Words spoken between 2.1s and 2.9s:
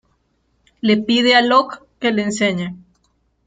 enseñe.